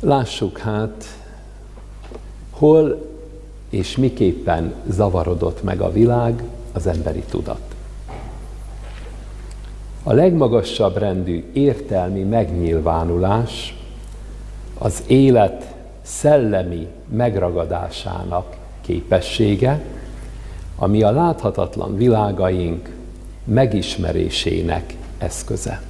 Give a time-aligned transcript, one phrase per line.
[0.00, 1.04] Lássuk hát,
[2.50, 3.08] hol
[3.70, 6.42] és miképpen zavarodott meg a világ,
[6.72, 7.60] az emberi tudat.
[10.02, 13.76] A legmagasabb rendű értelmi megnyilvánulás
[14.78, 19.84] az élet szellemi megragadásának képessége,
[20.76, 22.90] ami a láthatatlan világaink
[23.44, 25.89] megismerésének eszköze.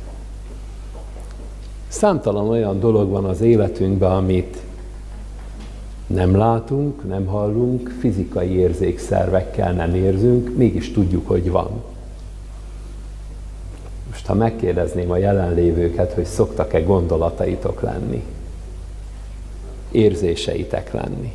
[1.90, 4.56] Számtalan olyan dolog van az életünkben, amit
[6.06, 11.82] nem látunk, nem hallunk, fizikai érzékszervekkel nem érzünk, mégis tudjuk, hogy van.
[14.10, 18.24] Most ha megkérdezném a jelenlévőket, hogy szoktak-e gondolataitok lenni,
[19.90, 21.32] érzéseitek lenni,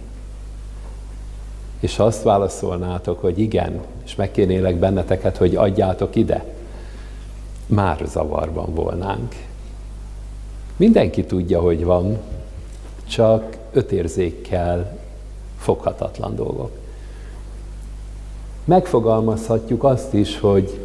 [1.79, 6.45] és ha azt válaszolnátok, hogy igen, és megkérnélek benneteket, hogy adjátok ide,
[7.65, 9.35] már zavarban volnánk.
[10.77, 12.17] Mindenki tudja, hogy van,
[13.07, 14.97] csak öt érzékkel
[15.57, 16.71] foghatatlan dolgok.
[18.65, 20.79] Megfogalmazhatjuk azt is, hogy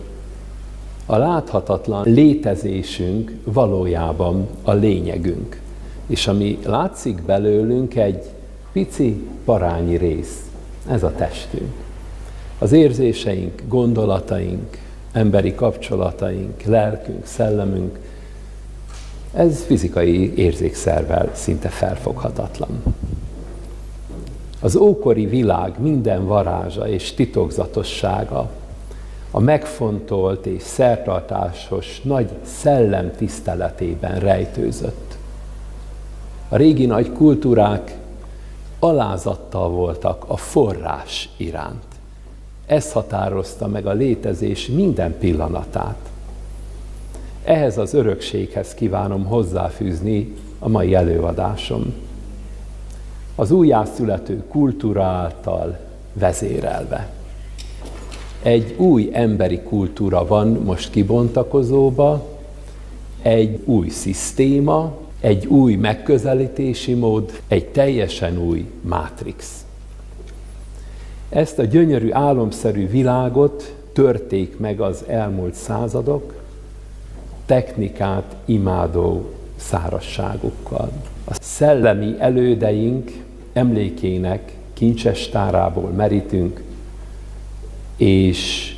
[1.07, 5.61] a láthatatlan létezésünk valójában a lényegünk.
[6.07, 8.25] És ami látszik belőlünk, egy
[8.73, 10.51] pici parányi rész.
[10.89, 11.73] Ez a testünk.
[12.59, 14.79] Az érzéseink, gondolataink,
[15.13, 17.99] emberi kapcsolataink, lelkünk, szellemünk,
[19.33, 22.83] ez fizikai érzékszervel szinte felfoghatatlan.
[24.61, 28.51] Az ókori világ minden varázsa és titokzatossága
[29.31, 35.17] a megfontolt és szertartásos nagy szellem tiszteletében rejtőzött.
[36.49, 37.99] A régi nagy kultúrák
[38.79, 41.85] alázattal voltak a forrás iránt.
[42.67, 45.97] Ez határozta meg a létezés minden pillanatát.
[47.45, 51.95] Ehhez az örökséghez kívánom hozzáfűzni a mai előadásom.
[53.35, 55.79] Az újjászülető kultúra által
[56.13, 57.13] vezérelve.
[58.43, 62.27] Egy új emberi kultúra van most kibontakozóba,
[63.23, 69.65] egy új szisztéma, egy új megközelítési mód, egy teljesen új mátrix.
[71.29, 76.35] Ezt a gyönyörű álomszerű világot törték meg az elmúlt századok,
[77.51, 80.93] technikát imádó szárasságukkal.
[81.25, 83.11] A szellemi elődeink
[83.53, 86.63] emlékének kincses tárából merítünk,
[87.97, 88.73] és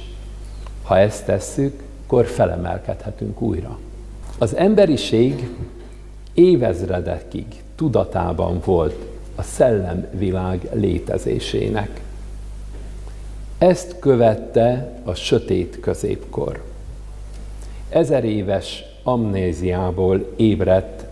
[0.82, 3.78] ha ezt tesszük, akkor felemelkedhetünk újra.
[4.38, 5.48] Az emberiség
[6.34, 7.46] évezredekig
[7.76, 12.00] tudatában volt a szellemvilág létezésének.
[13.58, 16.71] Ezt követte a sötét középkor.
[17.92, 21.04] Ezer éves amnéziából ébredt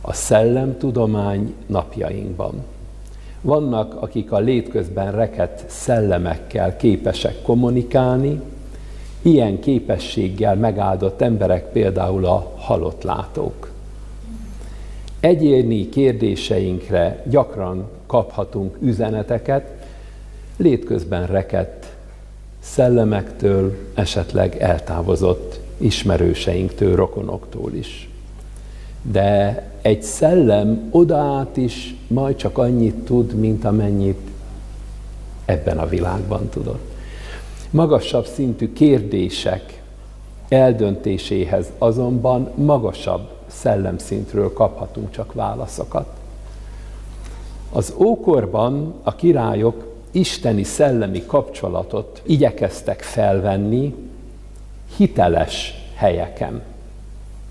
[0.00, 2.64] a szellemtudomány napjainkban.
[3.40, 8.40] Vannak, akik a létközben rekett szellemekkel képesek kommunikálni,
[9.22, 13.70] ilyen képességgel megáldott emberek például a halott látók.
[15.20, 19.70] Egyéni kérdéseinkre gyakran kaphatunk üzeneteket,
[20.56, 21.83] létközben rekett
[22.64, 28.08] szellemektől, esetleg eltávozott ismerőseinktől, rokonoktól is.
[29.02, 34.28] De egy szellem odaát is majd csak annyit tud, mint amennyit
[35.44, 36.92] ebben a világban tudott.
[37.70, 39.82] Magasabb szintű kérdések
[40.48, 46.06] eldöntéséhez azonban magasabb szellemszintről kaphatunk csak válaszokat.
[47.72, 53.94] Az ókorban a királyok isteni szellemi kapcsolatot igyekeztek felvenni
[54.96, 56.62] hiteles helyeken.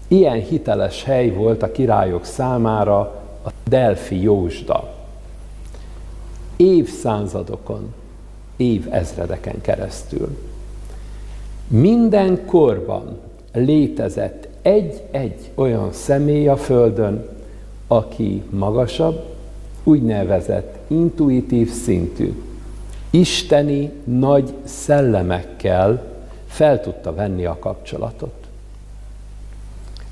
[0.08, 3.00] Ilyen hiteles hely volt a királyok számára
[3.46, 4.94] a Delfi Jósda.
[6.56, 7.94] Évszázadokon,
[8.56, 10.38] évezredeken keresztül.
[11.68, 13.20] Minden korban
[13.54, 17.28] létezett egy-egy olyan személy a Földön,
[17.88, 19.24] aki magasabb,
[19.84, 22.34] úgynevezett intuitív szintű,
[23.14, 26.04] isteni nagy szellemekkel
[26.48, 28.48] fel tudta venni a kapcsolatot.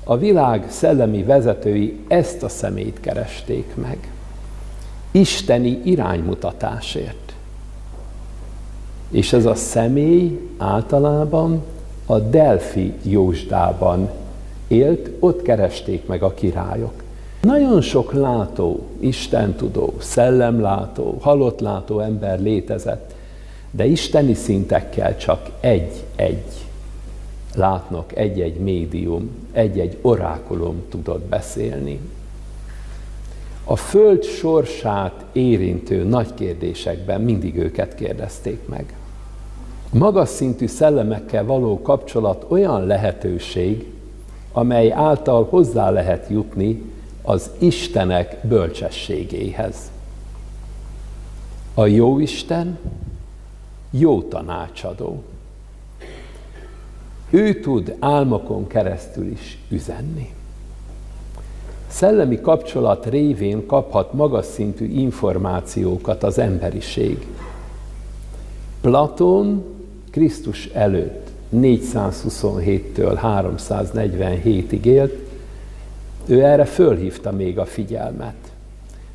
[0.04, 4.12] A világ szellemi vezetői ezt a szemét keresték meg.
[5.10, 7.34] Isteni iránymutatásért.
[9.10, 11.62] És ez a személy általában
[12.06, 14.10] a Delfi Jósdában
[14.68, 17.02] élt, ott keresték meg a királyok.
[17.42, 23.14] Nagyon sok látó, istentudó, szellemlátó, halottlátó ember létezett,
[23.70, 26.44] de isteni szintekkel csak egy-egy
[27.54, 32.00] látnok, egy-egy médium, egy-egy orákulum tudott beszélni.
[33.64, 38.94] A föld sorsát érintő nagy kérdésekben mindig őket kérdezték meg.
[39.92, 43.92] Magas szintű szellemekkel való kapcsolat olyan lehetőség,
[44.52, 46.91] amely által hozzá lehet jutni
[47.22, 49.76] az Istenek bölcsességéhez.
[51.74, 52.78] A jó Isten
[53.90, 55.22] jó tanácsadó.
[57.30, 60.34] Ő tud álmokon keresztül is üzenni.
[61.86, 67.26] Szellemi kapcsolat révén kaphat magas szintű információkat az emberiség.
[68.80, 69.64] Platón
[70.10, 75.21] Krisztus előtt 427-től 347-ig élt,
[76.26, 78.34] ő erre fölhívta még a figyelmet.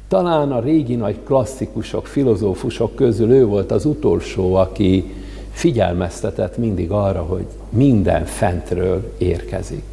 [0.07, 5.13] Talán a régi nagy klasszikusok, filozófusok közül ő volt az utolsó, aki
[5.51, 9.83] figyelmeztetett mindig arra, hogy minden fentről érkezik.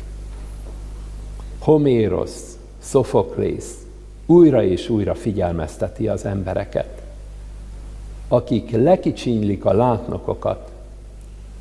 [1.59, 2.31] Homéros,
[2.83, 3.75] Sophoklész
[4.27, 7.03] újra és újra figyelmezteti az embereket,
[8.29, 10.71] akik lekicsinylik a látnokokat,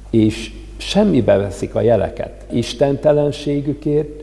[0.09, 4.23] és semmibe veszik a jeleket istentelenségükért,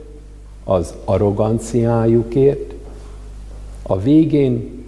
[0.64, 2.74] az arroganciájukért,
[3.82, 4.84] a végén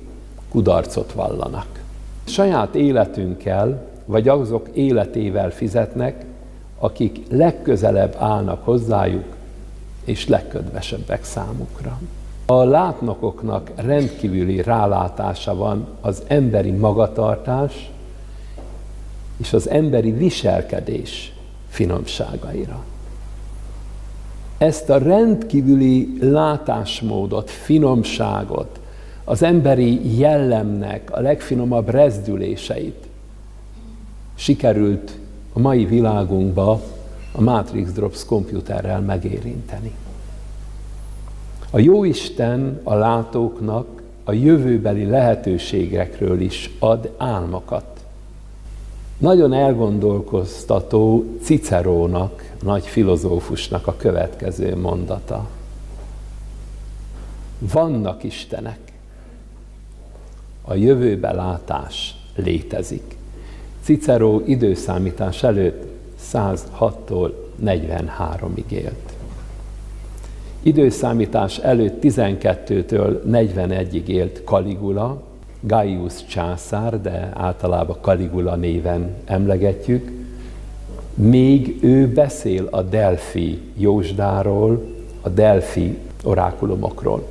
[0.48, 1.82] kudarcot vallanak.
[2.24, 6.24] Saját életünkkel, vagy azok életével fizetnek,
[6.78, 9.24] akik legközelebb állnak hozzájuk,
[10.04, 12.00] és legködvesebbek számukra.
[12.46, 17.90] A látnokoknak rendkívüli rálátása van az emberi magatartás
[19.36, 21.32] és az emberi viselkedés
[21.68, 22.84] finomságaira.
[24.62, 28.80] Ezt a rendkívüli látásmódot, finomságot,
[29.24, 33.06] az emberi jellemnek a legfinomabb rezdüléseit
[34.34, 35.12] sikerült
[35.52, 36.80] a mai világunkba
[37.32, 39.92] a Matrix Drops komputerrel megérinteni.
[41.70, 47.91] A Jóisten a látóknak a jövőbeli lehetőségekről is ad álmokat.
[49.18, 55.48] Nagyon elgondolkoztató Cicerónak, nagy filozófusnak a következő mondata.
[57.58, 58.78] Vannak istenek,
[60.62, 63.16] a jövőbe látás létezik.
[63.82, 65.82] Cicero időszámítás előtt
[66.32, 67.32] 106-tól
[67.64, 69.12] 43-ig élt.
[70.62, 75.22] Időszámítás előtt 12-től 41-ig élt Caligula,
[75.64, 80.10] Gaius császár, de általában Caligula néven emlegetjük,
[81.14, 84.84] még ő beszél a Delfi Jósdáról,
[85.20, 87.26] a Delfi orákulumokról.